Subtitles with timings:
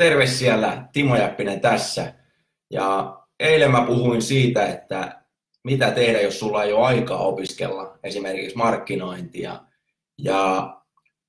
[0.00, 2.14] Terve siellä, Timo Jäppinen tässä.
[2.70, 5.22] Ja eilen mä puhuin siitä, että
[5.64, 9.60] mitä tehdä, jos sulla ei ole aikaa opiskella esimerkiksi markkinointia.
[10.18, 10.70] Ja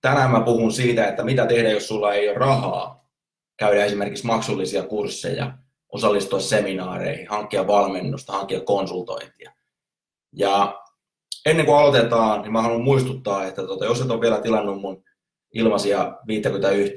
[0.02, 3.06] tänään mä puhun siitä, että mitä tehdä, jos sulla ei ole rahaa
[3.58, 5.54] käydä esimerkiksi maksullisia kursseja,
[5.90, 9.52] osallistua seminaareihin, hankkia valmennusta, hankkia konsultointia.
[10.36, 10.82] Ja
[11.46, 15.04] ennen kuin aloitetaan, niin mä haluan muistuttaa, että tota, jos et ole vielä tilannut mun
[15.54, 16.94] ilmaisia 51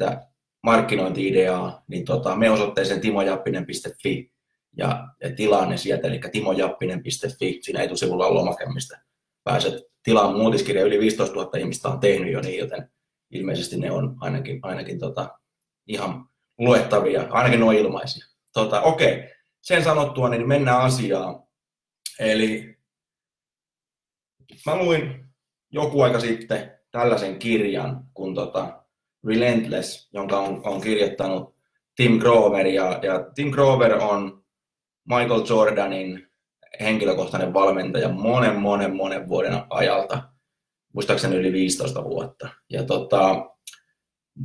[0.65, 4.33] markkinointi-ideaa, niin tota, me osoitteeseen timojappinen.fi
[4.77, 9.01] ja, ja tilaa ne sieltä, eli timojappinen.fi, siinä etusivulla on lomake, mistä
[9.45, 10.85] pääset tilaamaan muutiskirja.
[10.85, 12.91] Yli 15 000 ihmistä on tehnyt jo niin, joten
[13.31, 15.39] ilmeisesti ne on ainakin, ainakin tota,
[15.87, 18.27] ihan luettavia, ainakin ne on ilmaisia.
[18.53, 19.31] Tota, okei,
[19.61, 21.43] sen sanottua niin mennään asiaan.
[22.19, 22.79] Eli
[24.67, 25.25] mä luin
[25.71, 28.84] joku aika sitten tällaisen kirjan kun tota,
[29.27, 31.55] Relentless, jonka on, on kirjoittanut
[31.97, 32.67] Tim Grover.
[32.67, 34.45] Ja, ja Tim Grover on
[35.09, 36.29] Michael Jordanin
[36.81, 40.23] henkilökohtainen valmentaja monen, monen, monen vuoden ajalta.
[40.93, 42.49] Muistaakseni yli 15 vuotta.
[42.71, 43.51] Ja tota,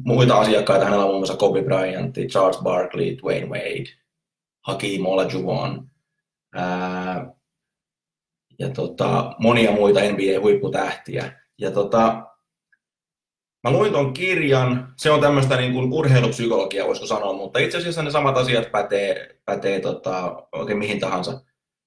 [0.05, 3.89] muita asiakkaita hänellä on muun muassa Kobe Bryant, Charles Barkley, Dwayne Wade,
[4.61, 5.89] Hakeem Olajuwon,
[6.55, 7.33] ää,
[8.59, 11.31] ja tota, monia muita NBA-huipputähtiä.
[11.57, 12.23] Ja tota,
[13.63, 18.03] Mä luin ton kirjan, se on tämmöistä niin kuin urheilupsykologiaa, voisiko sanoa, mutta itse asiassa
[18.03, 21.41] ne samat asiat pätee, pätee tota, oikein mihin tahansa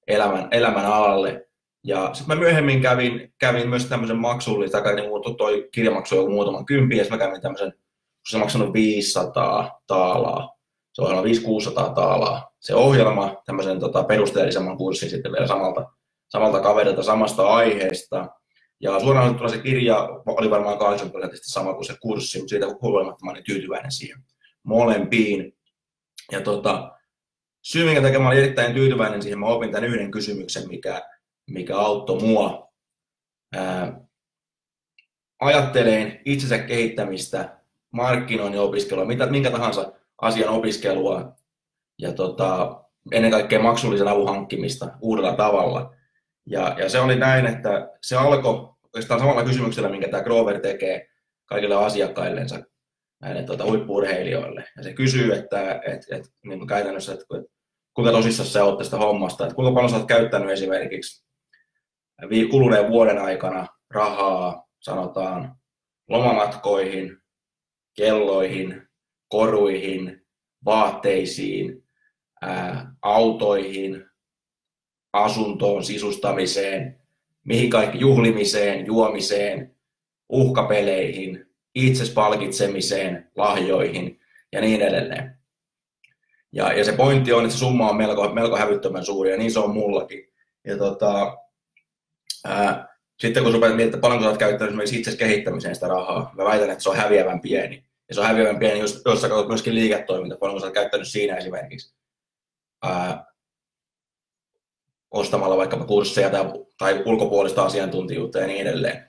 [0.06, 1.48] elämän, elämän alalle.
[1.84, 6.66] Ja sitten mä myöhemmin kävin, kävin myös tämmöisen maksullisen, tai niin toi kirjamaksu joku muutaman
[6.66, 7.72] kympi, ja mä kävin tämmöisen,
[8.28, 10.56] se maksanut 500 taalaa,
[10.92, 12.52] se ohjelma 500-600 taalaa.
[12.60, 15.90] Se ohjelma, tämmöisen tota, perusteellisemman kurssin sitten vielä samalta,
[16.28, 18.28] samalta kaverilta samasta aiheesta,
[18.82, 22.66] ja suoraan sanottuna se kirja oli varmaan 80 prosenttisesti sama kuin se kurssi, mutta siitä
[22.82, 24.18] huolimatta mä olin tyytyväinen siihen
[24.62, 25.56] molempiin.
[26.32, 26.98] Ja tota,
[27.62, 31.02] syy, minkä takia mä olin erittäin tyytyväinen siihen, mä opin tämän yhden kysymyksen, mikä,
[31.50, 32.72] mikä auttoi mua
[33.52, 34.00] ää,
[35.40, 37.58] ajatteleen itsensä kehittämistä,
[37.90, 41.32] markkinoinnin opiskelua, mitä, minkä tahansa asian opiskelua
[41.98, 42.82] ja tota,
[43.12, 45.94] ennen kaikkea maksullisen avun hankkimista uudella tavalla.
[46.46, 51.08] Ja, ja se oli näin, että se alkoi oikeastaan samalla kysymyksellä, minkä tämä Grover tekee
[51.46, 52.62] kaikille asiakkaillensa,
[53.20, 54.64] näille tuota, huippuurheilijoille.
[54.76, 57.24] Ja se kysyy, että et, et, niin käytännössä, että
[57.94, 61.26] kuinka tosissaan sä oot tästä hommasta, että kuinka paljon sä oot käyttänyt esimerkiksi
[62.50, 65.56] kuluneen vuoden aikana rahaa, sanotaan,
[66.08, 67.18] lomamatkoihin,
[67.96, 68.88] kelloihin,
[69.28, 70.26] koruihin,
[70.64, 71.88] vaatteisiin,
[72.42, 74.04] ää, autoihin,
[75.12, 77.01] asuntoon, sisustamiseen,
[77.44, 79.76] mihin kaikki juhlimiseen, juomiseen,
[80.28, 84.20] uhkapeleihin, itsespalkitsemiseen, lahjoihin
[84.52, 85.38] ja niin edelleen.
[86.52, 89.52] Ja, ja se pointti on, että se summa on melko, melko hävyttömän suuri ja niin
[89.52, 90.32] se on mullakin.
[90.66, 91.38] Ja tota,
[92.44, 92.88] ää,
[93.18, 96.82] sitten kun rupeat miettimään, paljonko olet käyttänyt esimerkiksi itse kehittämiseen sitä rahaa, mä väitän, että
[96.82, 97.84] se on häviävän pieni.
[98.08, 101.36] Ja se on häviävän pieni, jos, jos sä katsot myöskin liiketoiminta, paljonko olet käyttänyt siinä
[101.36, 101.94] esimerkiksi.
[102.82, 103.31] Ää,
[105.12, 106.44] ostamalla vaikkapa kursseja tai,
[106.78, 109.04] tai ulkopuolista asiantuntijuutta ja niin edelleen.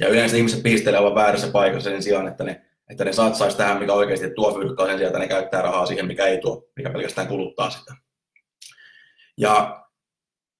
[0.00, 3.78] Ja yleensä ihmiset pistelee aivan väärässä paikassa sen sijaan, että ne, että ne satsaisi tähän,
[3.78, 6.90] mikä oikeasti tuo fyrkkaa sen sijaan, että ne käyttää rahaa siihen, mikä ei tuo, mikä
[6.90, 7.94] pelkästään kuluttaa sitä.
[9.38, 9.84] Ja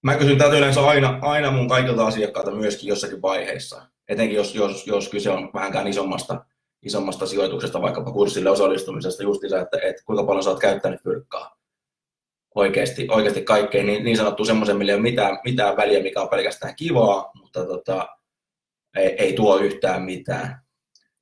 [0.02, 3.82] mä kysyn tätä yleensä aina, aina mun kaikilta asiakkailta myöskin jossakin vaiheessa.
[4.08, 6.44] Etenkin jos, jos, jos kyse on vähänkään isommasta,
[6.82, 11.63] isommasta sijoituksesta, vaikkapa kurssille osallistumisesta, justiinsa, että, että kuinka paljon sä oot käyttänyt fyrkkaa
[12.54, 16.28] oikeasti, oikeasti kaikkeen niin, niin sanottu semmoisen, millä ei ole mitään, mitään väliä, mikä on
[16.28, 18.08] pelkästään kivaa, mutta tota,
[18.96, 20.60] ei, ei, tuo yhtään mitään.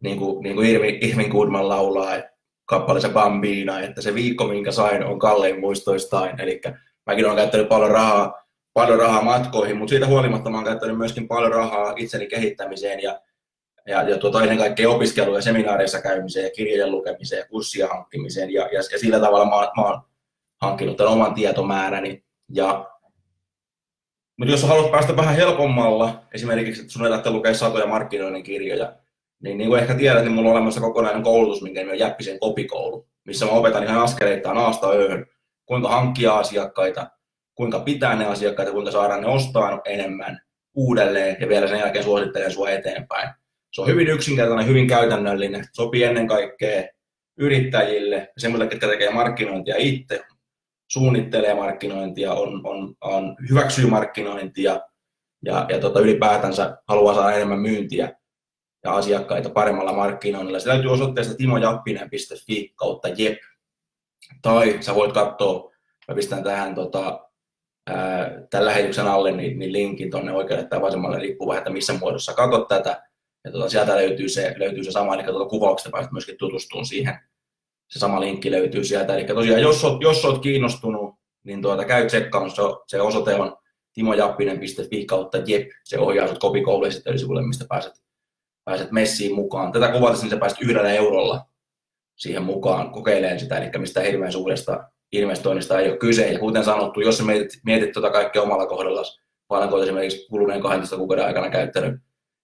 [0.03, 2.33] Niin kuin, niin kuin Irvin, Irvin Goodman laulaa että
[2.65, 6.41] kappaleessa Bambina, että se viikko, minkä sain, on kallein muistoistain.
[6.41, 6.61] Eli
[7.07, 11.29] mäkin olen käyttänyt paljon rahaa, paljon rahaa matkoihin, mutta siitä huolimatta mä olen käyttänyt myöskin
[11.29, 13.21] paljon rahaa itseni kehittämiseen ja,
[13.87, 18.51] ja, ja tuota, ennen kaikkea opiskeluja, ja seminaareissa käymiseen ja kirjojen lukemiseen ja kurssia hankkimiseen.
[18.53, 20.01] Ja, ja, ja sillä tavalla mä, mä olen
[20.63, 22.25] hankkinut tämän oman tietomääräni.
[22.55, 22.91] Ja,
[24.39, 28.97] mutta jos haluat päästä vähän helpommalla, esimerkiksi että sun ei lukea satoja markkinoinnin kirjoja,
[29.43, 32.39] niin niin kuin ehkä tiedät, niin mulla on olemassa kokonainen koulutus, minkä nimi on Jäppisen
[32.39, 33.09] kopikoulu.
[33.25, 35.27] missä mä opetan ihan askeleittain aasta ööhön,
[35.67, 37.11] kuinka hankkia asiakkaita,
[37.55, 40.41] kuinka pitää ne asiakkaita, kuinka saadaan ne ostaa enemmän
[40.75, 43.31] uudelleen ja vielä sen jälkeen suosittelen sua eteenpäin.
[43.73, 46.83] Se on hyvin yksinkertainen, hyvin käytännöllinen, sopii ennen kaikkea
[47.39, 50.25] yrittäjille, semmoisille, jotka tekee markkinointia itse,
[50.93, 54.81] suunnittelee markkinointia, on, on, on hyväksyy markkinointia
[55.45, 58.17] ja, ja tota, ylipäätänsä haluaa saada enemmän myyntiä
[58.85, 60.61] ja asiakkaita paremmalla markkinoinnilla.
[60.61, 63.39] Se täytyy osoitteesta timojappinen.fi kautta jep.
[64.43, 65.73] Tai sä voit katsoa,
[66.09, 67.29] mä pistän tähän tota,
[67.91, 72.35] ää, tämän lähetyksen alle niin, niin linkin tuonne oikealle tai vasemmalle riippuu että missä muodossa
[72.35, 73.03] katsot tätä.
[73.45, 77.19] Ja tota, sieltä löytyy se, löytyy se sama, eli tuota kuvauksesta pääset myöskin tutustumaan siihen.
[77.93, 79.15] Se sama linkki löytyy sieltä.
[79.15, 82.63] Eli tosiaan, jos oot, jos oot kiinnostunut, niin tuota, käy tsekkaamassa.
[82.87, 83.57] Se osoite on
[83.93, 85.69] timojappinen.fi kautta jep.
[85.85, 88.03] Se ohjaa sut kopikouluesittelysivulle, mistä pääset
[88.65, 89.73] pääset messiin mukaan.
[89.73, 91.41] Tätä kuvatessa niin sä pääset yhdellä eurolla
[92.17, 96.33] siihen mukaan kokeilemaan sitä, eli mistä hirveän suuresta investoinnista ei ole kyse.
[96.33, 99.03] Ja kuten sanottu, jos sä mietit, mietit tuota kaikkea omalla kohdalla,
[99.49, 102.01] paljonko olet esimerkiksi kuluneen 12 kuukauden aikana käyttänyt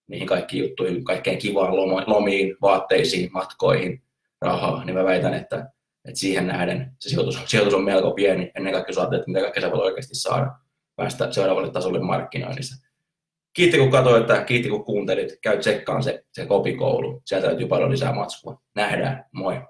[0.07, 1.75] niihin kaikkiin juttuihin, kaikkeen kivaan
[2.07, 4.01] lomiin, vaatteisiin, matkoihin,
[4.41, 5.57] rahaa, niin mä väitän, että,
[6.05, 8.51] että siihen nähden se sijoitus, sijoitus on melko pieni.
[8.55, 10.51] Ennen kaikkea sä että mitä kaikkea sä voit oikeasti saada
[10.95, 12.89] päästä seuraavalle tasolle markkinoinnissa
[13.59, 15.39] kiitti kun katsoit, että kiitti kun kuuntelit.
[15.41, 17.21] Käy tsekkaan se, se kopikoulu.
[17.25, 18.61] Sieltä löytyy paljon lisää matskua.
[18.75, 19.25] Nähdään.
[19.31, 19.61] Moi.